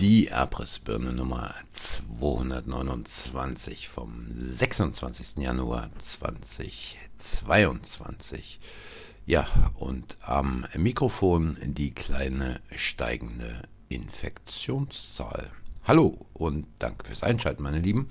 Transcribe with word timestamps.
Die 0.00 0.32
Abrissbirne 0.32 1.12
Nummer 1.12 1.54
229 1.74 3.88
vom 3.88 4.26
26. 4.28 5.36
Januar 5.36 5.88
2022. 6.00 8.58
Ja, 9.24 9.46
und 9.74 10.16
am 10.20 10.66
Mikrofon 10.76 11.58
die 11.62 11.92
kleine 11.92 12.58
steigende 12.74 13.62
Infektionszahl. 13.88 15.52
Hallo 15.84 16.26
und 16.32 16.66
danke 16.80 17.06
fürs 17.06 17.22
Einschalten, 17.22 17.62
meine 17.62 17.78
Lieben. 17.78 18.08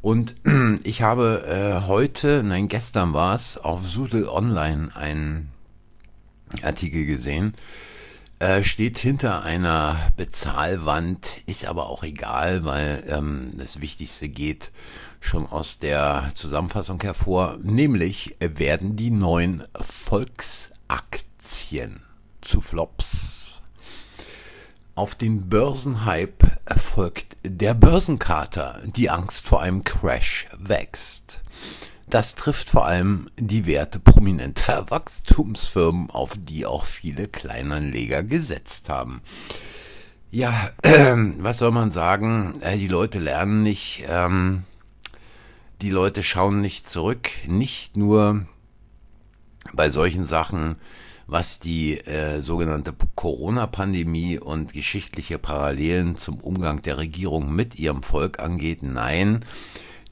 Und 0.00 0.36
ich 0.84 1.02
habe 1.02 1.44
äh, 1.44 1.80
heute, 1.88 2.44
nein, 2.44 2.68
gestern 2.68 3.14
war 3.14 3.34
es, 3.34 3.58
auf 3.58 3.88
Sudel 3.88 4.28
Online 4.28 4.94
einen 4.94 5.50
Artikel 6.62 7.04
gesehen. 7.04 7.56
Äh, 8.40 8.64
steht 8.64 8.96
hinter 8.96 9.42
einer 9.42 10.12
Bezahlwand, 10.16 11.42
ist 11.44 11.66
aber 11.66 11.90
auch 11.90 12.02
egal, 12.02 12.64
weil 12.64 13.04
ähm, 13.06 13.52
das 13.58 13.82
Wichtigste 13.82 14.30
geht 14.30 14.70
schon 15.20 15.46
aus 15.46 15.78
der 15.78 16.32
Zusammenfassung 16.34 17.02
hervor, 17.02 17.58
nämlich 17.60 18.36
werden 18.40 18.96
die 18.96 19.10
neuen 19.10 19.64
Volksaktien 19.78 20.72
zu 22.40 22.62
Flops. 22.62 23.56
Auf 24.94 25.14
den 25.14 25.50
Börsenhype 25.50 26.46
folgt 26.78 27.36
der 27.44 27.74
Börsenkater. 27.74 28.80
Die 28.86 29.10
Angst 29.10 29.46
vor 29.46 29.60
einem 29.60 29.84
Crash 29.84 30.46
wächst. 30.56 31.40
Das 32.10 32.34
trifft 32.34 32.70
vor 32.70 32.86
allem 32.86 33.30
die 33.38 33.66
Werte 33.66 34.00
prominenter 34.00 34.86
Wachstumsfirmen, 34.90 36.10
auf 36.10 36.32
die 36.36 36.66
auch 36.66 36.84
viele 36.84 37.28
Kleinanleger 37.28 38.24
gesetzt 38.24 38.88
haben. 38.88 39.22
Ja, 40.32 40.70
äh, 40.82 41.14
was 41.38 41.58
soll 41.58 41.70
man 41.70 41.92
sagen? 41.92 42.60
Äh, 42.62 42.78
die 42.78 42.88
Leute 42.88 43.20
lernen 43.20 43.62
nicht, 43.62 44.04
ähm, 44.08 44.64
die 45.82 45.90
Leute 45.90 46.24
schauen 46.24 46.60
nicht 46.60 46.88
zurück, 46.88 47.30
nicht 47.46 47.96
nur 47.96 48.44
bei 49.72 49.88
solchen 49.88 50.24
Sachen, 50.24 50.76
was 51.28 51.60
die 51.60 51.98
äh, 51.98 52.40
sogenannte 52.40 52.92
Corona-Pandemie 53.14 54.36
und 54.36 54.72
geschichtliche 54.72 55.38
Parallelen 55.38 56.16
zum 56.16 56.40
Umgang 56.40 56.82
der 56.82 56.98
Regierung 56.98 57.54
mit 57.54 57.76
ihrem 57.76 58.02
Volk 58.02 58.40
angeht. 58.40 58.82
Nein, 58.82 59.44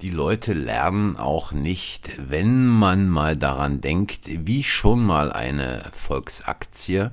die 0.00 0.10
Leute 0.10 0.52
lernen 0.52 1.16
auch 1.16 1.52
nicht, 1.52 2.10
wenn 2.30 2.66
man 2.66 3.08
mal 3.08 3.36
daran 3.36 3.80
denkt, 3.80 4.28
wie 4.46 4.62
schon 4.62 5.04
mal 5.04 5.32
eine 5.32 5.90
Volksaktie 5.92 7.10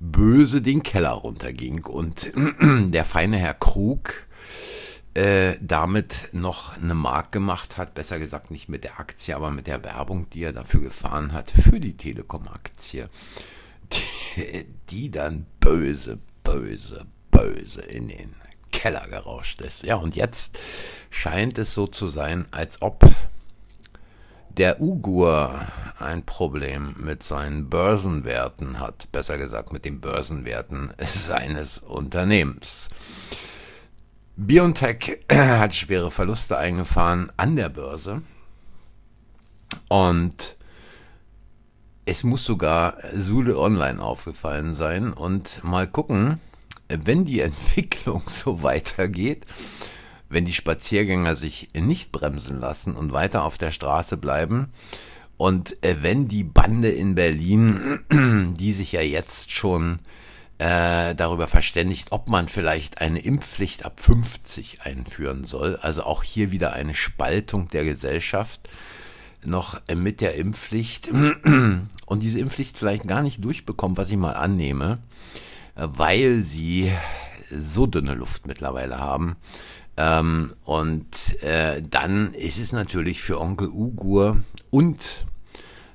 böse 0.00 0.62
den 0.62 0.82
Keller 0.82 1.10
runterging 1.10 1.84
und 1.84 2.32
der 2.60 3.04
feine 3.04 3.36
Herr 3.36 3.54
Krug 3.54 4.26
äh, 5.14 5.56
damit 5.60 6.28
noch 6.32 6.76
eine 6.76 6.94
Mark 6.94 7.32
gemacht 7.32 7.76
hat, 7.76 7.94
besser 7.94 8.18
gesagt 8.18 8.50
nicht 8.50 8.68
mit 8.68 8.84
der 8.84 9.00
Aktie, 9.00 9.34
aber 9.34 9.50
mit 9.50 9.66
der 9.66 9.82
Werbung, 9.82 10.28
die 10.30 10.42
er 10.42 10.52
dafür 10.52 10.80
gefahren 10.80 11.32
hat, 11.32 11.50
für 11.50 11.80
die 11.80 11.96
Telekom-Aktie, 11.96 13.08
die, 14.36 14.66
die 14.90 15.10
dann 15.10 15.46
böse, 15.60 16.18
böse, 16.44 17.06
böse 17.30 17.80
in 17.80 18.08
den 18.08 18.34
Keller 18.72 19.06
gerauscht 19.08 19.60
ist. 19.60 19.82
Ja, 19.82 19.96
und 19.96 20.16
jetzt 20.16 20.58
scheint 21.10 21.58
es 21.58 21.74
so 21.74 21.86
zu 21.86 22.08
sein, 22.08 22.46
als 22.50 22.82
ob 22.82 23.04
der 24.50 24.80
Ugur 24.80 25.66
ein 25.98 26.24
Problem 26.24 26.94
mit 26.98 27.22
seinen 27.22 27.68
Börsenwerten 27.68 28.80
hat, 28.80 29.10
besser 29.12 29.38
gesagt 29.38 29.72
mit 29.72 29.84
den 29.84 30.00
Börsenwerten 30.00 30.92
seines 31.04 31.78
Unternehmens. 31.78 32.88
BioNTech 34.36 35.24
hat 35.30 35.74
schwere 35.74 36.10
Verluste 36.10 36.58
eingefahren 36.58 37.32
an 37.36 37.56
der 37.56 37.68
Börse. 37.68 38.22
Und 39.88 40.56
es 42.04 42.22
muss 42.22 42.44
sogar 42.44 42.98
Sule 43.14 43.58
Online 43.58 44.00
aufgefallen 44.00 44.74
sein. 44.74 45.12
Und 45.12 45.62
mal 45.64 45.86
gucken, 45.86 46.40
wenn 46.88 47.24
die 47.24 47.40
Entwicklung 47.40 48.22
so 48.28 48.62
weitergeht, 48.62 49.46
wenn 50.28 50.44
die 50.44 50.54
Spaziergänger 50.54 51.36
sich 51.36 51.68
nicht 51.74 52.12
bremsen 52.12 52.58
lassen 52.58 52.96
und 52.96 53.12
weiter 53.12 53.44
auf 53.44 53.58
der 53.58 53.70
Straße 53.70 54.16
bleiben, 54.16 54.72
und 55.36 55.76
wenn 55.82 56.28
die 56.28 56.44
Bande 56.44 56.90
in 56.90 57.14
Berlin, 57.14 58.00
die 58.58 58.72
sich 58.72 58.92
ja 58.92 59.02
jetzt 59.02 59.50
schon 59.50 59.98
äh, 60.58 61.14
darüber 61.14 61.46
verständigt, 61.46 62.08
ob 62.10 62.28
man 62.28 62.48
vielleicht 62.48 63.00
eine 63.00 63.18
Impfpflicht 63.18 63.84
ab 63.84 64.00
50 64.00 64.80
einführen 64.82 65.44
soll. 65.44 65.76
Also 65.76 66.04
auch 66.04 66.22
hier 66.22 66.50
wieder 66.50 66.72
eine 66.72 66.94
Spaltung 66.94 67.68
der 67.68 67.84
Gesellschaft 67.84 68.68
noch 69.44 69.80
äh, 69.88 69.94
mit 69.94 70.22
der 70.22 70.36
Impfpflicht 70.36 71.08
und 71.08 72.22
diese 72.22 72.40
Impfpflicht 72.40 72.78
vielleicht 72.78 73.06
gar 73.06 73.22
nicht 73.22 73.44
durchbekommt, 73.44 73.98
was 73.98 74.08
ich 74.08 74.16
mal 74.16 74.32
annehme, 74.32 74.94
äh, 74.94 75.45
weil 75.76 76.42
sie 76.42 76.92
so 77.50 77.86
dünne 77.86 78.14
Luft 78.14 78.46
mittlerweile 78.46 78.98
haben. 78.98 79.36
Ähm, 79.96 80.54
und 80.64 81.42
äh, 81.42 81.80
dann 81.82 82.34
ist 82.34 82.58
es 82.58 82.72
natürlich 82.72 83.22
für 83.22 83.40
Onkel 83.40 83.68
Ugur 83.68 84.38
und 84.70 85.24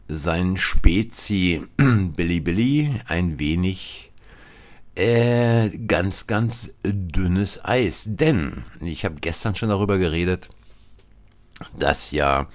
sein 0.08 0.58
Spezi 0.58 1.64
Billy 1.78 2.40
Billy 2.40 3.02
ein 3.08 3.40
wenig 3.40 4.12
äh, 4.96 5.70
ganz, 5.70 6.28
ganz 6.28 6.72
dünnes 6.84 7.64
Eis. 7.64 8.04
Denn 8.08 8.64
ich 8.82 9.06
habe 9.06 9.16
gestern 9.22 9.56
schon 9.56 9.70
darüber 9.70 9.98
geredet, 9.98 10.50
dass 11.78 12.12
ja 12.12 12.48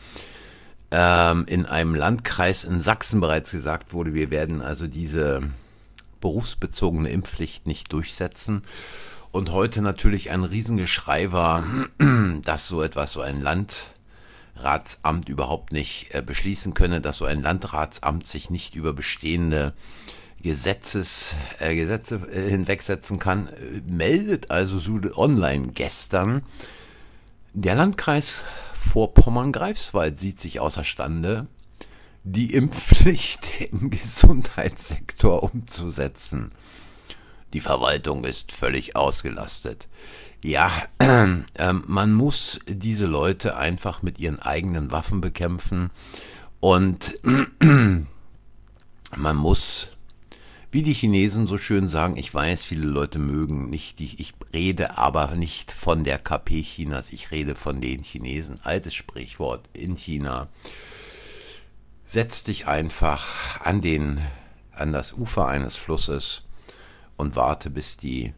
ähm, 0.90 1.44
in 1.46 1.66
einem 1.66 1.94
Landkreis 1.94 2.64
in 2.64 2.80
Sachsen 2.80 3.20
bereits 3.20 3.52
gesagt 3.52 3.92
wurde, 3.92 4.14
wir 4.14 4.30
werden 4.30 4.60
also 4.60 4.86
diese 4.86 5.42
berufsbezogene 6.20 7.10
Impfpflicht 7.10 7.66
nicht 7.66 7.92
durchsetzen. 7.92 8.62
Und 9.32 9.52
heute 9.52 9.82
natürlich 9.82 10.30
ein 10.30 10.44
Riesengeschrei 10.44 11.32
war, 11.32 11.64
dass 12.42 12.68
so 12.68 12.82
etwas, 12.82 13.12
so 13.12 13.20
ein 13.20 13.42
Landratsamt 13.42 15.28
überhaupt 15.28 15.72
nicht 15.72 16.14
äh, 16.14 16.22
beschließen 16.22 16.74
könne, 16.74 17.00
dass 17.00 17.18
so 17.18 17.24
ein 17.24 17.42
Landratsamt 17.42 18.26
sich 18.26 18.50
nicht 18.50 18.74
über 18.74 18.92
bestehende 18.92 19.74
Gesetzes, 20.42 21.34
äh, 21.58 21.74
Gesetze 21.74 22.20
äh, 22.32 22.48
hinwegsetzen 22.48 23.18
kann, 23.18 23.48
meldet 23.86 24.50
also 24.50 24.78
Sude 24.78 25.16
Online 25.18 25.68
gestern, 25.68 26.42
der 27.52 27.74
Landkreis 27.74 28.44
Vorpommern-Greifswald 28.74 30.18
sieht 30.18 30.38
sich 30.38 30.60
außerstande, 30.60 31.46
die 32.26 32.52
Impfpflicht 32.52 33.60
im 33.72 33.90
Gesundheitssektor 33.90 35.42
umzusetzen. 35.44 36.50
Die 37.52 37.60
Verwaltung 37.60 38.24
ist 38.24 38.50
völlig 38.50 38.96
ausgelastet. 38.96 39.86
Ja, 40.42 40.70
äh, 40.98 41.72
man 41.72 42.12
muss 42.12 42.58
diese 42.66 43.06
Leute 43.06 43.56
einfach 43.56 44.02
mit 44.02 44.18
ihren 44.18 44.40
eigenen 44.40 44.90
Waffen 44.90 45.20
bekämpfen 45.20 45.90
und 46.60 47.16
man 49.16 49.36
muss 49.36 49.88
wie 50.72 50.82
die 50.82 50.92
Chinesen 50.92 51.46
so 51.46 51.56
schön 51.56 51.88
sagen, 51.88 52.16
ich 52.16 52.34
weiß, 52.34 52.62
viele 52.62 52.86
Leute 52.86 53.18
mögen 53.18 53.70
nicht 53.70 54.00
dich, 54.00 54.18
ich 54.20 54.34
rede 54.52 54.98
aber 54.98 55.34
nicht 55.36 55.70
von 55.70 56.02
der 56.04 56.18
KP 56.18 56.62
Chinas, 56.62 57.12
ich 57.12 57.30
rede 57.30 57.54
von 57.54 57.80
den 57.80 58.02
Chinesen. 58.02 58.58
Altes 58.62 58.94
Sprichwort 58.94 59.70
in 59.72 59.96
China. 59.96 60.48
Setz 62.06 62.44
dich 62.44 62.66
einfach 62.66 63.60
an 63.60 63.80
den, 63.82 64.20
an 64.72 64.92
das 64.92 65.12
Ufer 65.12 65.48
eines 65.48 65.76
Flusses 65.76 66.42
und 67.16 67.36
warte, 67.36 67.68
bis 67.70 67.96
die 67.96 68.32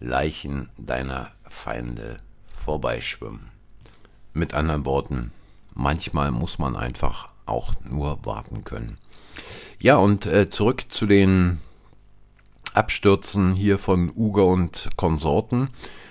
Leichen 0.00 0.70
deiner 0.78 1.32
Feinde 1.48 2.18
vorbeischwimmen. 2.56 3.50
Mit 4.32 4.54
anderen 4.54 4.84
Worten, 4.84 5.32
manchmal 5.74 6.30
muss 6.30 6.58
man 6.58 6.76
einfach 6.76 7.28
auch 7.46 7.74
nur 7.84 8.24
warten 8.24 8.64
können. 8.64 8.98
Ja, 9.80 9.96
und 9.96 10.26
äh, 10.26 10.48
zurück 10.48 10.84
zu 10.88 11.06
den 11.06 11.60
Abstürzen 12.74 13.54
hier 13.54 13.78
von 13.78 14.12
Uga 14.14 14.42
und 14.42 14.90
Konsorten. 14.96 15.70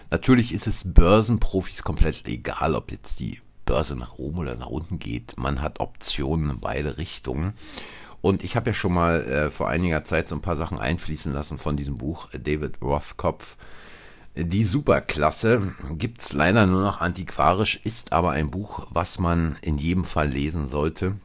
Natürlich 0.09 0.53
ist 0.53 0.67
es 0.67 0.83
Börsenprofis 0.85 1.83
komplett 1.83 2.27
egal, 2.27 2.75
ob 2.75 2.91
jetzt 2.91 3.19
die 3.19 3.41
Börse 3.67 3.95
nach 3.95 4.13
oben 4.17 4.39
oder 4.39 4.55
nach 4.55 4.67
unten 4.67 4.97
geht. 4.97 5.37
Man 5.37 5.61
hat 5.61 5.79
Optionen 5.79 6.49
in 6.49 6.59
beide 6.59 6.97
Richtungen. 6.97 7.53
Und 8.21 8.43
ich 8.43 8.55
habe 8.55 8.71
ja 8.71 8.73
schon 8.73 8.93
mal 8.93 9.23
äh, 9.27 9.51
vor 9.51 9.69
einiger 9.69 10.03
Zeit 10.03 10.27
so 10.27 10.33
ein 10.33 10.41
paar 10.41 10.55
Sachen 10.55 10.79
einfließen 10.79 11.31
lassen 11.31 11.59
von 11.59 11.77
diesem 11.77 11.99
Buch 11.99 12.29
David 12.31 12.81
Rothkopf. 12.81 13.57
Die 14.35 14.63
Superklasse 14.63 15.73
gibt 15.91 16.21
es 16.21 16.33
leider 16.33 16.65
nur 16.65 16.81
noch 16.81 16.99
antiquarisch, 17.01 17.79
ist 17.83 18.13
aber 18.13 18.31
ein 18.31 18.49
Buch, 18.49 18.87
was 18.89 19.19
man 19.19 19.57
in 19.61 19.77
jedem 19.77 20.05
Fall 20.05 20.29
lesen 20.29 20.67
sollte. 20.69 21.15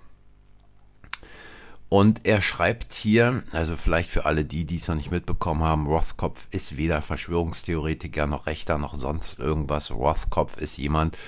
Und 1.91 2.25
er 2.25 2.41
schreibt 2.41 2.95
hier, 2.95 3.43
also 3.53 3.77
vielleicht 3.77 4.11
für 4.11 4.25
alle 4.25 4.47
die, 4.47 4.65
die 4.65 4.77
es 4.77 4.89
noch 4.89 4.95
nicht 4.95 5.11
mitbekommen 5.11 5.63
haben, 5.63 5.87
Rothkopf 5.87 6.49
ist 6.51 6.79
weder 6.79 7.03
Verschwörungstheoretiker 7.03 8.27
noch 8.27 8.47
Rechter 8.47 8.79
noch 8.79 8.99
sonst 8.99 9.39
irgendwas. 9.39 9.91
Rothkopf 9.91 10.57
ist 10.57 10.79
jemand, 10.79 11.19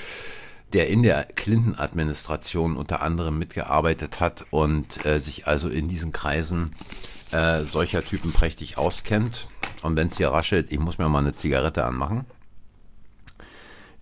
der 0.75 0.89
in 0.89 1.03
der 1.05 1.25
Clinton-Administration 1.25 2.77
unter 2.77 3.01
anderem 3.01 3.39
mitgearbeitet 3.39 4.21
hat 4.21 4.45
und 4.51 5.05
äh, 5.07 5.21
sich 5.21 5.47
also 5.47 5.69
in 5.69 5.89
diesen 5.89 6.13
Kreisen 6.13 6.75
äh, 7.31 7.63
solcher 7.63 8.05
Typen 8.05 8.33
prächtig 8.33 8.77
auskennt. 8.77 9.49
Und 9.83 9.97
wenn 9.97 10.09
es 10.09 10.17
hier 10.17 10.29
raschelt, 10.29 10.73
ich 10.73 10.81
muss 10.81 10.99
mir 10.99 11.09
mal 11.09 11.21
eine 11.21 11.35
Zigarette 11.35 11.85
anmachen. 11.85 12.27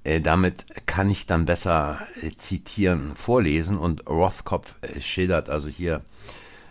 Äh, 0.02 0.20
damit 0.20 0.64
kann 0.86 1.10
ich 1.10 1.26
dann 1.26 1.44
besser 1.44 2.00
äh, 2.22 2.30
zitieren, 2.36 3.14
vorlesen. 3.16 3.76
Und 3.76 4.08
Rothkopf 4.08 4.74
äh, 4.80 5.00
schildert 5.00 5.50
also 5.50 5.68
hier 5.68 6.02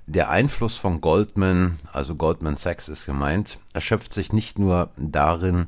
der 0.07 0.30
Einfluss 0.30 0.77
von 0.77 1.00
Goldman, 1.00 1.77
also 1.94 2.15
Goldman 2.15 2.57
Sachs 2.57 2.89
ist 2.89 3.06
gemeint, 3.06 3.59
erschöpft 3.71 4.13
sich 4.13 4.33
nicht 4.33 4.59
nur 4.59 4.89
darin, 4.98 5.68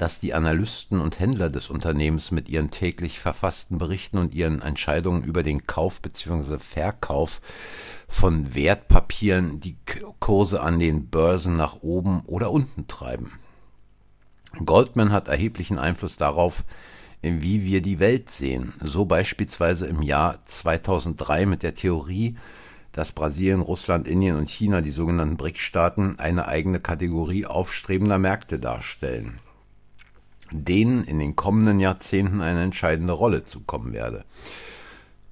dass 0.00 0.18
die 0.18 0.32
Analysten 0.32 0.98
und 0.98 1.20
Händler 1.20 1.50
des 1.50 1.68
Unternehmens 1.68 2.30
mit 2.30 2.48
ihren 2.48 2.70
täglich 2.70 3.20
verfassten 3.20 3.76
Berichten 3.76 4.16
und 4.16 4.34
ihren 4.34 4.62
Entscheidungen 4.62 5.22
über 5.22 5.42
den 5.42 5.64
Kauf 5.64 6.00
bzw. 6.00 6.58
Verkauf 6.58 7.42
von 8.08 8.54
Wertpapieren 8.54 9.60
die 9.60 9.76
Kurse 10.18 10.62
an 10.62 10.78
den 10.78 11.08
Börsen 11.08 11.54
nach 11.58 11.82
oben 11.82 12.22
oder 12.24 12.50
unten 12.50 12.86
treiben. 12.86 13.32
Goldman 14.64 15.12
hat 15.12 15.28
erheblichen 15.28 15.78
Einfluss 15.78 16.16
darauf, 16.16 16.64
wie 17.20 17.64
wir 17.64 17.82
die 17.82 17.98
Welt 17.98 18.30
sehen, 18.30 18.72
so 18.80 19.04
beispielsweise 19.04 19.86
im 19.86 20.00
Jahr 20.00 20.38
2003 20.46 21.44
mit 21.44 21.62
der 21.62 21.74
Theorie, 21.74 22.38
dass 22.92 23.12
Brasilien, 23.12 23.60
Russland, 23.60 24.08
Indien 24.08 24.38
und 24.38 24.48
China, 24.48 24.80
die 24.80 24.92
sogenannten 24.92 25.36
BRIC-Staaten, 25.36 26.18
eine 26.18 26.48
eigene 26.48 26.80
Kategorie 26.80 27.44
aufstrebender 27.44 28.18
Märkte 28.18 28.58
darstellen, 28.58 29.40
denen 30.50 31.04
in 31.04 31.18
den 31.18 31.36
kommenden 31.36 31.80
Jahrzehnten 31.80 32.40
eine 32.40 32.62
entscheidende 32.62 33.12
Rolle 33.12 33.44
zukommen 33.44 33.92
werde. 33.92 34.24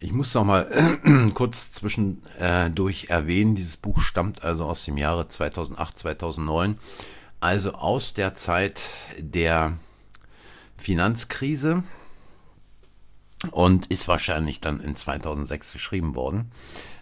Ich 0.00 0.12
muss 0.12 0.32
noch 0.35 0.44
mal 0.44 1.00
kurz 1.35 1.73
zwischendurch 1.73 3.05
äh, 3.05 3.12
erwähnen, 3.12 3.56
dieses 3.56 3.76
Buch 3.76 4.00
stammt 4.00 4.44
also 4.44 4.65
aus 4.65 4.85
dem 4.85 4.97
Jahre 4.97 5.26
2008, 5.26 5.99
2009, 5.99 6.79
also 7.41 7.73
aus 7.73 8.15
der 8.15 8.37
Zeit 8.37 8.85
der 9.19 9.79
Finanzkrise 10.76 11.82
und 13.50 13.87
ist 13.87 14.06
wahrscheinlich 14.06 14.61
dann 14.61 14.81
in 14.81 14.97
2006 14.97 15.73
geschrieben 15.73 16.14
worden. 16.14 16.50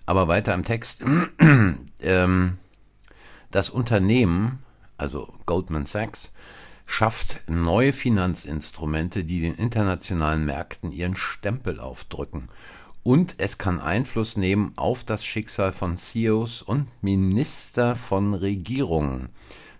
Aber 0.06 0.28
weiter 0.28 0.54
im 0.54 0.64
Text. 0.64 1.02
ähm, 2.00 2.58
das 3.50 3.70
Unternehmen, 3.70 4.62
also 4.96 5.34
Goldman 5.46 5.86
Sachs, 5.86 6.32
schafft 6.86 7.40
neue 7.48 7.92
Finanzinstrumente, 7.92 9.24
die 9.24 9.40
den 9.40 9.56
internationalen 9.56 10.46
Märkten 10.46 10.92
ihren 10.92 11.16
Stempel 11.16 11.80
aufdrücken. 11.80 12.48
Und 13.02 13.34
es 13.38 13.58
kann 13.58 13.80
Einfluss 13.80 14.36
nehmen 14.36 14.72
auf 14.76 15.04
das 15.04 15.24
Schicksal 15.24 15.72
von 15.72 15.98
CEOs 15.98 16.62
und 16.62 16.88
Minister 17.02 17.94
von 17.94 18.34
Regierungen, 18.34 19.28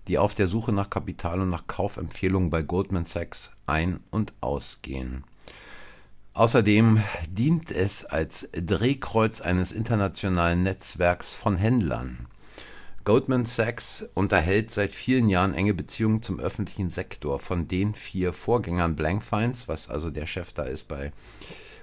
die 0.09 0.19
auf 0.19 0.35
der 0.35 0.47
Suche 0.47 0.73
nach 0.73 0.91
Kapital 0.91 1.41
und 1.41 1.51
nach 1.51 1.67
Kaufempfehlungen 1.67 2.51
bei 2.51 2.63
Goldman 2.63 3.05
Sachs 3.05 3.51
ein- 3.67 4.01
und 4.11 4.33
ausgehen. 4.41 5.25
Außerdem 6.35 7.03
dient 7.29 7.73
es 7.73 8.05
als 8.05 8.47
Drehkreuz 8.53 9.41
eines 9.41 9.73
internationalen 9.73 10.63
Netzwerks 10.63 11.35
von 11.35 11.57
Händlern. 11.57 12.27
Goldman 13.07 13.45
Sachs 13.45 14.05
unterhält 14.15 14.73
seit 14.73 14.93
vielen 14.93 15.29
Jahren 15.29 15.55
enge 15.55 15.75
Beziehungen 15.75 16.23
zum 16.23 16.41
öffentlichen 16.41 16.91
Sektor. 16.91 17.39
Von 17.39 17.69
den 17.69 17.95
vier 17.95 18.33
Vorgängern 18.33 18.97
Blankfeins, 18.97 19.69
was 19.69 19.89
also 19.89 20.11
der 20.11 20.27
Chef 20.27 20.53
da 20.53 20.65
ist 20.65 20.89
bei 20.89 21.13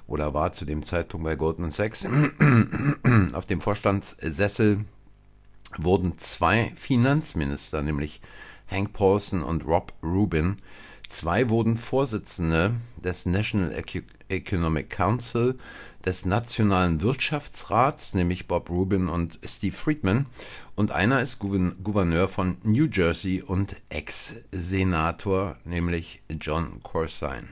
oder 0.05 0.33
war 0.33 0.51
zu 0.51 0.65
dem 0.65 0.85
Zeitpunkt 0.85 1.23
bei 1.23 1.37
Goldman 1.37 1.71
Sachs, 1.71 2.05
auf 3.33 3.45
dem 3.45 3.61
Vorstandssessel 3.61 4.83
wurden 5.77 6.17
zwei 6.17 6.73
Finanzminister, 6.75 7.81
nämlich 7.81 8.19
Hank 8.67 8.91
Paulson 8.91 9.43
und 9.43 9.65
Rob 9.65 9.93
Rubin, 10.03 10.57
Zwei 11.13 11.47
wurden 11.49 11.77
Vorsitzende 11.77 12.73
des 12.97 13.27
National 13.27 13.71
Economic 14.29 14.89
Council, 14.89 15.59
des 16.03 16.25
Nationalen 16.25 17.01
Wirtschaftsrats, 17.01 18.15
nämlich 18.15 18.47
Bob 18.47 18.71
Rubin 18.71 19.09
und 19.09 19.37
Steve 19.45 19.75
Friedman, 19.75 20.25
und 20.73 20.89
einer 20.89 21.21
ist 21.21 21.37
Gouverneur 21.37 22.27
von 22.27 22.57
New 22.63 22.87
Jersey 22.91 23.43
und 23.43 23.75
Ex-Senator, 23.89 25.57
nämlich 25.65 26.23
John 26.41 26.81
Corsine. 26.81 27.47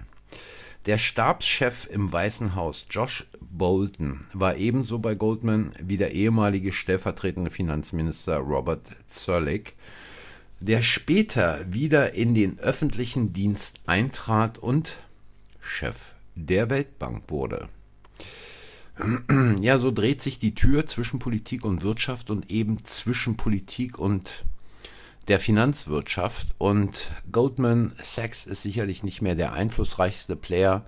Der 0.88 0.98
Stabschef 0.98 1.88
im 1.88 2.12
Weißen 2.12 2.56
Haus, 2.56 2.88
Josh 2.90 3.28
Bolton, 3.42 4.26
war 4.34 4.56
ebenso 4.56 4.98
bei 4.98 5.14
Goldman 5.14 5.76
wie 5.80 5.98
der 5.98 6.14
ehemalige 6.14 6.74
stellvertretende 6.74 7.52
Finanzminister 7.52 8.38
Robert 8.38 8.88
Zerlik, 9.08 9.76
der 10.62 10.84
später 10.84 11.66
wieder 11.68 12.14
in 12.14 12.36
den 12.36 12.60
öffentlichen 12.60 13.34
Dienst 13.34 13.80
eintrat 13.88 14.60
und 14.60 14.98
Chef 15.60 15.98
der 16.36 16.70
Weltbank 16.70 17.24
wurde. 17.30 17.68
Ja, 19.62 19.80
so 19.80 19.90
dreht 19.90 20.22
sich 20.22 20.38
die 20.38 20.54
Tür 20.54 20.86
zwischen 20.86 21.18
Politik 21.18 21.66
und 21.66 21.82
Wirtschaft 21.82 22.30
und 22.30 22.52
eben 22.52 22.86
zwischen 22.86 23.36
Politik 23.36 23.98
und 23.98 24.44
der 25.28 25.40
Finanzwirtschaft. 25.40 26.50
Und 26.60 27.12
Goldman 27.32 27.94
Sachs 28.04 28.46
ist 28.46 28.62
sicherlich 28.62 29.04
nicht 29.04 29.22
mehr 29.24 29.34
der 29.34 29.54
einflussreichste 29.54 30.36
Player, 30.36 30.86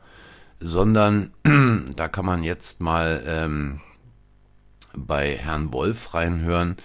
sondern 0.60 1.34
da 1.96 2.08
kann 2.08 2.26
man 2.26 2.44
jetzt 2.44 2.82
mal 2.82 3.24
ähm, 3.26 3.82
bei 4.96 5.36
Herrn 5.36 5.74
Wolf 5.74 6.14
reinhören 6.14 6.78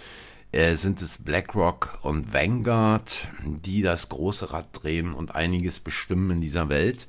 äh, 0.59 0.75
sind 0.75 1.01
es 1.03 1.19
BlackRock 1.19 2.01
und 2.03 2.33
Vanguard, 2.33 3.29
die 3.45 3.81
das 3.81 4.09
große 4.09 4.53
Rad 4.53 4.67
drehen 4.73 5.15
und 5.15 5.33
einiges 5.37 5.79
bestimmen 5.79 6.33
in 6.33 6.41
dieser 6.41 6.69
Welt. 6.69 7.07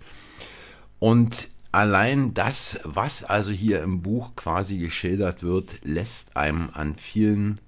Und 0.99 1.47
allein 1.71 2.35
das, 2.35 2.79
was 2.83 3.23
also 3.23 3.49
hier 3.49 3.81
im 3.81 4.03
Buch 4.03 4.35
quasi 4.35 4.77
geschildert 4.77 5.41
wird, 5.41 5.77
lässt 5.81 6.37
einem 6.37 6.69
an 6.73 6.95
vielen 6.95 7.59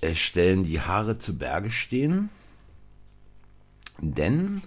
äh, 0.00 0.16
Stellen 0.16 0.64
die 0.64 0.80
Haare 0.80 1.18
zu 1.18 1.38
Berge 1.38 1.70
stehen. 1.70 2.28
Denn 4.00 4.60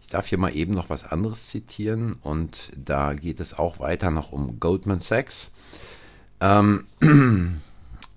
ich 0.00 0.08
darf 0.08 0.26
hier 0.26 0.38
mal 0.38 0.56
eben 0.56 0.74
noch 0.74 0.90
was 0.90 1.04
anderes 1.04 1.46
zitieren 1.46 2.14
und 2.22 2.72
da 2.74 3.14
geht 3.14 3.38
es 3.38 3.54
auch 3.54 3.78
weiter 3.78 4.10
noch 4.10 4.32
um 4.32 4.58
Goldman 4.58 5.00
Sachs. 5.00 5.48
Ähm, 6.40 6.86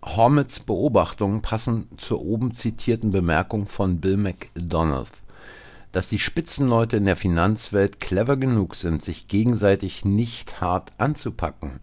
Hormets 0.06 0.60
Beobachtungen 0.60 1.42
passen 1.42 1.88
zur 1.98 2.22
oben 2.22 2.54
zitierten 2.54 3.12
Bemerkung 3.12 3.66
von 3.66 4.00
Bill 4.00 4.18
McDonough, 4.18 5.12
dass 5.92 6.10
die 6.10 6.20
Spitzenleute 6.20 6.98
in 6.98 7.06
der 7.06 7.16
Finanzwelt 7.16 8.00
clever 8.00 8.38
genug 8.38 8.76
sind, 8.76 9.04
sich 9.04 9.28
gegenseitig 9.28 10.06
nicht 10.06 10.62
hart 10.62 10.92
anzupacken. 11.00 11.80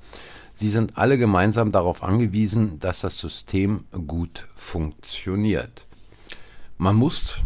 Sie 0.55 0.69
sind 0.69 0.97
alle 0.97 1.19
gemeinsam 1.19 1.73
darauf 1.73 2.02
angewiesen, 2.02 2.79
dass 2.79 3.00
das 3.00 3.19
System 3.19 3.85
gut 4.07 4.47
funktioniert. 4.55 5.85
Man 6.79 6.95
muss 6.97 7.37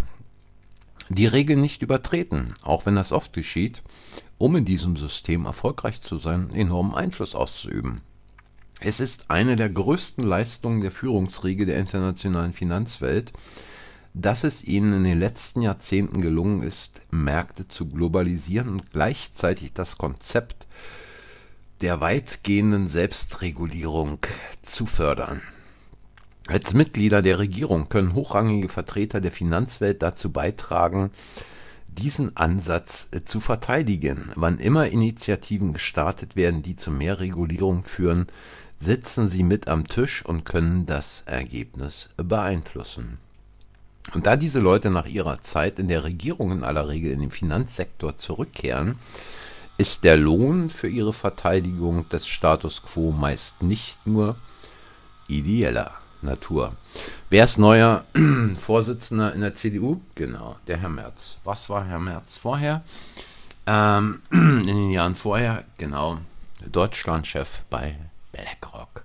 die 1.08 1.26
Regeln 1.26 1.62
nicht 1.62 1.82
übertreten, 1.82 2.54
auch 2.62 2.84
wenn 2.84 2.96
das 2.96 3.12
oft 3.12 3.32
geschieht, 3.32 3.82
um 4.38 4.56
in 4.56 4.64
diesem 4.64 4.96
System 4.96 5.46
erfolgreich 5.46 6.02
zu 6.02 6.18
sein, 6.18 6.50
enormen 6.50 6.94
Einfluss 6.94 7.34
auszuüben. 7.34 8.02
Es 8.80 9.00
ist 9.00 9.30
eine 9.30 9.56
der 9.56 9.70
größten 9.70 10.24
Leistungen 10.24 10.82
der 10.82 10.90
Führungsriege 10.90 11.64
der 11.64 11.78
internationalen 11.78 12.52
Finanzwelt, 12.52 13.32
dass 14.12 14.44
es 14.44 14.64
ihnen 14.64 14.92
in 14.94 15.04
den 15.04 15.18
letzten 15.18 15.62
Jahrzehnten 15.62 16.20
gelungen 16.20 16.62
ist, 16.62 17.00
Märkte 17.10 17.68
zu 17.68 17.86
globalisieren 17.86 18.68
und 18.68 18.90
gleichzeitig 18.90 19.72
das 19.72 19.98
Konzept 19.98 20.66
der 21.80 22.00
weitgehenden 22.00 22.88
Selbstregulierung 22.88 24.18
zu 24.62 24.86
fördern. 24.86 25.42
Als 26.48 26.74
Mitglieder 26.74 27.22
der 27.22 27.38
Regierung 27.38 27.88
können 27.88 28.14
hochrangige 28.14 28.68
Vertreter 28.68 29.20
der 29.20 29.32
Finanzwelt 29.32 30.00
dazu 30.02 30.30
beitragen, 30.30 31.10
diesen 31.96 32.36
Ansatz 32.36 33.08
zu 33.24 33.40
verteidigen. 33.40 34.30
Wann 34.34 34.58
immer 34.58 34.88
Initiativen 34.88 35.72
gestartet 35.72 36.36
werden, 36.36 36.62
die 36.62 36.76
zu 36.76 36.90
mehr 36.90 37.20
Regulierung 37.20 37.84
führen, 37.84 38.26
sitzen 38.78 39.28
sie 39.28 39.42
mit 39.42 39.68
am 39.68 39.86
Tisch 39.86 40.24
und 40.24 40.44
können 40.44 40.86
das 40.86 41.22
Ergebnis 41.26 42.08
beeinflussen. 42.16 43.18
Und 44.14 44.26
da 44.26 44.36
diese 44.36 44.60
Leute 44.60 44.90
nach 44.90 45.06
ihrer 45.06 45.42
Zeit 45.42 45.78
in 45.78 45.88
der 45.88 46.04
Regierung 46.04 46.52
in 46.52 46.62
aller 46.62 46.88
Regel 46.88 47.10
in 47.10 47.20
den 47.20 47.30
Finanzsektor 47.30 48.16
zurückkehren, 48.18 48.96
ist 49.78 50.04
der 50.04 50.16
Lohn 50.16 50.70
für 50.70 50.88
ihre 50.88 51.12
Verteidigung 51.12 52.08
des 52.08 52.26
Status 52.26 52.82
quo 52.82 53.10
meist 53.12 53.62
nicht 53.62 54.06
nur 54.06 54.36
ideeller 55.28 55.92
Natur. 56.26 56.76
Wer 57.30 57.44
ist 57.44 57.58
neuer 57.58 58.04
Vorsitzender 58.58 59.32
in 59.32 59.40
der 59.40 59.54
CDU? 59.54 60.00
Genau, 60.14 60.56
der 60.66 60.76
Herr 60.76 60.90
Merz. 60.90 61.38
Was 61.44 61.70
war 61.70 61.86
Herr 61.86 61.98
Merz 61.98 62.36
vorher? 62.36 62.82
Ähm, 63.66 64.20
in 64.30 64.66
den 64.66 64.90
Jahren 64.90 65.14
vorher, 65.14 65.64
genau, 65.78 66.18
Deutschlandchef 66.70 67.48
bei 67.70 67.96
BlackRock. 68.32 69.02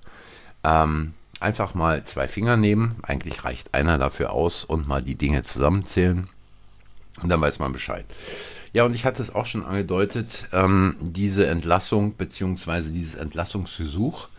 Ähm, 0.64 1.14
einfach 1.40 1.74
mal 1.74 2.04
zwei 2.04 2.28
Finger 2.28 2.58
nehmen, 2.58 2.98
eigentlich 3.02 3.44
reicht 3.44 3.74
einer 3.74 3.98
dafür 3.98 4.32
aus 4.32 4.64
und 4.64 4.88
mal 4.88 5.02
die 5.02 5.16
Dinge 5.16 5.44
zusammenzählen 5.44 6.30
und 7.22 7.30
dann 7.30 7.42
weiß 7.42 7.60
man 7.60 7.74
Bescheid. 7.74 8.06
Ja, 8.74 8.86
und 8.86 8.94
ich 8.94 9.06
hatte 9.06 9.22
es 9.22 9.34
auch 9.34 9.46
schon 9.46 9.66
angedeutet, 9.66 10.48
ähm, 10.54 10.96
diese 11.02 11.46
Entlassung 11.48 12.14
bzw. 12.14 12.90
dieses 12.90 13.16
Entlassungsgesuch 13.16 14.30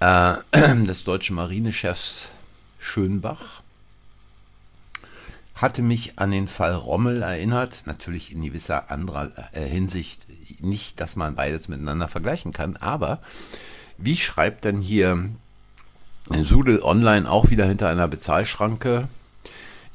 äh, 0.00 0.34
des 0.84 1.04
deutschen 1.04 1.36
Marinechefs 1.36 2.28
Schönbach 2.78 3.62
hatte 5.54 5.82
mich 5.82 6.18
an 6.18 6.30
den 6.30 6.48
Fall 6.48 6.74
Rommel 6.74 7.22
erinnert, 7.22 7.82
natürlich 7.86 8.30
in 8.30 8.42
gewisser 8.42 8.90
anderer 8.90 9.32
äh, 9.52 9.66
Hinsicht 9.66 10.26
nicht, 10.60 11.00
dass 11.00 11.16
man 11.16 11.34
beides 11.34 11.68
miteinander 11.68 12.08
vergleichen 12.08 12.52
kann, 12.52 12.76
aber 12.76 13.20
wie 13.96 14.16
schreibt 14.16 14.64
denn 14.64 14.80
hier 14.80 15.30
Sudel 16.42 16.82
Online 16.82 17.30
auch 17.30 17.50
wieder 17.50 17.66
hinter 17.66 17.88
einer 17.88 18.08
Bezahlschranke 18.08 19.08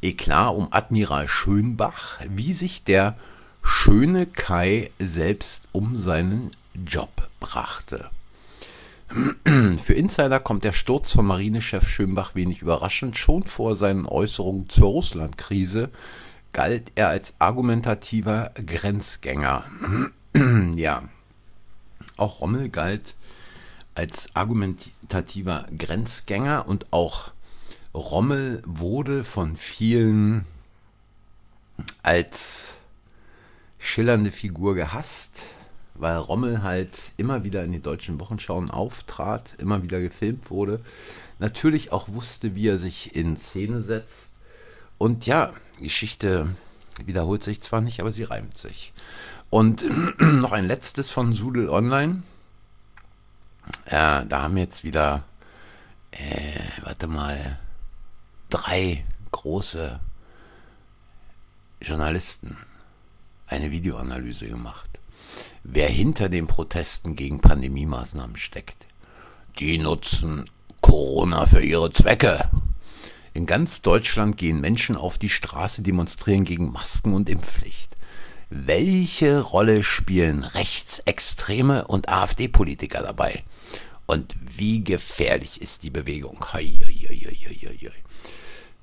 Eklat 0.01 0.55
um 0.55 0.69
Admiral 0.71 1.27
Schönbach, 1.27 2.19
wie 2.27 2.53
sich 2.53 2.83
der 2.83 3.15
schöne 3.61 4.25
Kai 4.25 4.89
selbst 4.97 5.67
um 5.71 5.95
seinen 5.97 6.51
Job 6.73 7.29
brachte. 7.39 8.09
Für 9.83 9.93
Insider 9.93 10.39
kommt 10.39 10.63
der 10.63 10.71
Sturz 10.71 11.11
von 11.11 11.25
Marinechef 11.25 11.87
Schönbach 11.87 12.35
wenig 12.35 12.61
überraschend. 12.61 13.17
Schon 13.17 13.43
vor 13.43 13.75
seinen 13.75 14.05
Äußerungen 14.05 14.69
zur 14.69 14.89
Russlandkrise 14.89 15.89
galt 16.53 16.91
er 16.95 17.09
als 17.09 17.33
argumentativer 17.39 18.51
Grenzgänger. 18.65 19.65
ja, 20.75 21.03
auch 22.17 22.41
Rommel 22.41 22.69
galt 22.69 23.15
als 23.95 24.33
argumentativer 24.35 25.65
Grenzgänger 25.77 26.65
und 26.67 26.93
auch 26.93 27.31
Rommel 27.93 28.61
wurde 28.65 29.25
von 29.25 29.57
vielen 29.57 30.45
als 32.03 32.75
schillernde 33.79 34.31
Figur 34.31 34.75
gehasst, 34.75 35.43
weil 36.01 36.17
Rommel 36.17 36.63
halt 36.63 37.11
immer 37.17 37.43
wieder 37.43 37.63
in 37.63 37.71
den 37.71 37.83
deutschen 37.83 38.19
Wochenschauen 38.19 38.71
auftrat, 38.71 39.53
immer 39.59 39.83
wieder 39.83 40.01
gefilmt 40.01 40.49
wurde, 40.49 40.81
natürlich 41.37 41.91
auch 41.91 42.09
wusste, 42.09 42.55
wie 42.55 42.67
er 42.67 42.79
sich 42.79 43.15
in 43.15 43.37
Szene 43.37 43.83
setzt. 43.83 44.31
Und 44.97 45.27
ja, 45.27 45.53
Geschichte 45.79 46.55
wiederholt 47.05 47.43
sich 47.43 47.61
zwar 47.61 47.81
nicht, 47.81 47.99
aber 47.99 48.11
sie 48.11 48.23
reimt 48.23 48.57
sich. 48.57 48.93
Und 49.51 49.85
noch 50.19 50.51
ein 50.51 50.65
letztes 50.65 51.11
von 51.11 51.33
Sudel 51.33 51.69
Online. 51.69 52.23
Ja, 53.89 54.25
da 54.25 54.41
haben 54.41 54.57
jetzt 54.57 54.83
wieder, 54.83 55.23
äh, 56.09 56.63
warte 56.81 57.05
mal, 57.05 57.59
drei 58.49 59.05
große 59.29 59.99
Journalisten 61.79 62.57
eine 63.45 63.69
Videoanalyse 63.69 64.47
gemacht. 64.47 64.99
Wer 65.63 65.89
hinter 65.89 66.27
den 66.27 66.47
Protesten 66.47 67.15
gegen 67.15 67.39
Pandemiemaßnahmen 67.39 68.35
steckt. 68.37 68.87
Die 69.59 69.77
nutzen 69.77 70.45
Corona 70.81 71.45
für 71.45 71.61
ihre 71.61 71.91
Zwecke. 71.91 72.49
In 73.33 73.45
ganz 73.45 73.81
Deutschland 73.81 74.37
gehen 74.37 74.59
Menschen 74.59 74.97
auf 74.97 75.17
die 75.17 75.29
Straße, 75.29 75.83
demonstrieren 75.83 76.45
gegen 76.45 76.71
Masken 76.71 77.13
und 77.13 77.29
Impfpflicht. 77.29 77.95
Welche 78.49 79.39
Rolle 79.39 79.83
spielen 79.83 80.43
Rechtsextreme 80.43 81.87
und 81.87 82.09
AfD-Politiker 82.09 83.03
dabei? 83.03 83.43
Und 84.07 84.35
wie 84.57 84.83
gefährlich 84.83 85.61
ist 85.61 85.83
die 85.83 85.91
Bewegung? 85.91 86.43
Hei, 86.51 86.79
hei, 86.83 86.91
hei, 86.91 87.37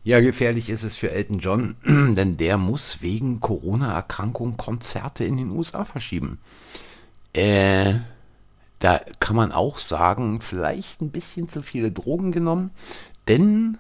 ja, 0.05 0.21
gefährlich 0.21 0.71
ist 0.71 0.85
es 0.85 0.97
für 0.97 1.11
Elton 1.11 1.39
John, 1.39 1.77
denn 1.87 2.37
der 2.37 2.57
muss 2.57 3.03
wegen 3.03 3.41
Corona-Erkrankung 3.41 4.57
Konzerte 4.57 5.25
in 5.25 5.37
den 5.37 5.51
USA 5.51 5.85
verschieben. 5.85 6.39
Äh, 7.33 7.95
da 8.79 9.01
kann 9.21 9.37
man 9.37 9.53
auch 9.53 9.79
sagen, 9.79 10.41
vielleicht 10.41 11.01
ein 11.01 11.11
bisschen 11.11 11.49
zu 11.49 11.63
viele 11.63 11.91
Drogen 11.91 12.33
genommen, 12.33 12.71
denn 13.27 13.79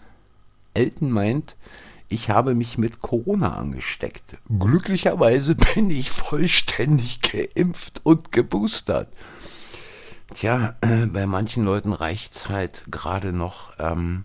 Elton 0.75 1.11
meint, 1.11 1.57
ich 2.09 2.31
habe 2.31 2.55
mich 2.55 2.79
mit 2.79 3.03
Corona 3.03 3.55
angesteckt. 3.55 4.39
Glücklicherweise 4.59 5.55
bin 5.75 5.91
ich 5.91 6.11
vollständig 6.11 7.21
geimpft 7.21 8.01
und 8.03 8.33
geboostert. 8.33 9.09
Tja, 10.35 10.77
äh, 10.81 11.07
bei 11.07 11.27
manchen 11.27 11.65
Leuten 11.65 11.93
reicht 11.93 12.35
es 12.35 12.49
halt 12.49 12.83
gerade 12.91 13.33
noch, 13.33 13.73
ähm, 13.79 14.25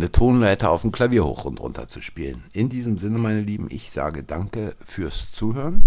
eine 0.00 0.10
Tonleiter 0.10 0.70
auf 0.70 0.80
dem 0.80 0.92
Klavier 0.92 1.24
hoch 1.24 1.44
und 1.44 1.60
runter 1.60 1.86
zu 1.86 2.00
spielen. 2.00 2.42
In 2.54 2.70
diesem 2.70 2.96
Sinne, 2.96 3.18
meine 3.18 3.42
Lieben, 3.42 3.68
ich 3.70 3.90
sage 3.90 4.22
danke 4.22 4.74
fürs 4.84 5.30
Zuhören. 5.30 5.82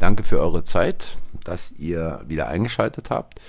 Danke 0.00 0.24
für 0.24 0.40
eure 0.40 0.64
Zeit, 0.64 1.18
dass 1.44 1.70
ihr 1.78 2.20
wieder 2.26 2.48
eingeschaltet 2.48 3.10
habt. 3.10 3.40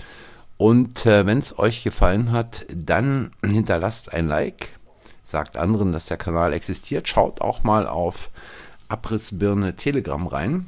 Und 0.57 1.05
äh, 1.05 1.25
wenn 1.25 1.39
es 1.39 1.57
euch 1.57 1.83
gefallen 1.83 2.31
hat, 2.31 2.65
dann 2.71 3.31
hinterlasst 3.43 4.13
ein 4.13 4.27
Like, 4.27 4.69
sagt 5.23 5.57
anderen, 5.57 5.91
dass 5.91 6.05
der 6.05 6.17
Kanal 6.17 6.53
existiert. 6.53 7.07
Schaut 7.07 7.41
auch 7.41 7.63
mal 7.63 7.87
auf 7.87 8.29
Abrissbirne 8.89 9.75
Telegram 9.75 10.27
rein. 10.27 10.67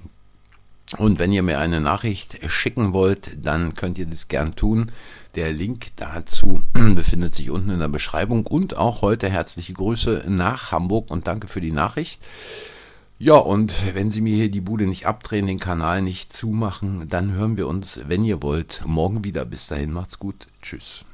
Und 0.97 1.19
wenn 1.19 1.31
ihr 1.31 1.41
mir 1.41 1.59
eine 1.59 1.79
Nachricht 1.79 2.39
schicken 2.49 2.93
wollt, 2.93 3.31
dann 3.45 3.75
könnt 3.75 3.97
ihr 3.97 4.05
das 4.05 4.27
gern 4.27 4.55
tun. 4.55 4.91
Der 5.35 5.53
Link 5.53 5.87
dazu 5.95 6.61
befindet 6.73 7.35
sich 7.35 7.49
unten 7.49 7.69
in 7.69 7.79
der 7.79 7.87
Beschreibung 7.87 8.45
und 8.45 8.75
auch 8.75 9.01
heute 9.01 9.29
herzliche 9.29 9.73
Grüße 9.73 10.25
nach 10.27 10.71
Hamburg 10.71 11.09
und 11.09 11.27
danke 11.27 11.47
für 11.47 11.61
die 11.61 11.71
Nachricht. 11.71 12.21
Ja, 13.17 13.35
und 13.35 13.73
wenn 13.93 14.09
Sie 14.09 14.19
mir 14.19 14.35
hier 14.35 14.49
die 14.49 14.61
Bude 14.61 14.87
nicht 14.87 15.05
abdrehen, 15.05 15.45
den 15.45 15.59
Kanal 15.59 16.01
nicht 16.01 16.33
zumachen, 16.33 17.07
dann 17.07 17.31
hören 17.31 17.55
wir 17.55 17.67
uns, 17.67 18.01
wenn 18.07 18.23
ihr 18.23 18.41
wollt, 18.41 18.81
morgen 18.85 19.23
wieder. 19.23 19.45
Bis 19.45 19.67
dahin, 19.67 19.93
macht's 19.93 20.17
gut. 20.17 20.47
Tschüss. 20.61 21.05